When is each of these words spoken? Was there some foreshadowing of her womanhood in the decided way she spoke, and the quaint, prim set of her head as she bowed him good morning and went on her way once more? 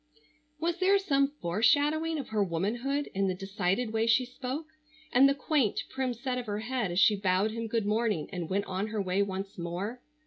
Was 0.59 0.79
there 0.79 0.97
some 0.97 1.27
foreshadowing 1.27 2.17
of 2.17 2.29
her 2.29 2.43
womanhood 2.43 3.11
in 3.13 3.27
the 3.27 3.35
decided 3.35 3.93
way 3.93 4.07
she 4.07 4.25
spoke, 4.25 4.65
and 5.11 5.29
the 5.29 5.35
quaint, 5.35 5.83
prim 5.91 6.15
set 6.15 6.39
of 6.39 6.47
her 6.47 6.61
head 6.61 6.89
as 6.89 6.99
she 6.99 7.15
bowed 7.15 7.51
him 7.51 7.67
good 7.67 7.85
morning 7.85 8.27
and 8.33 8.49
went 8.49 8.65
on 8.65 8.87
her 8.87 8.99
way 8.99 9.21
once 9.21 9.59
more? 9.59 10.01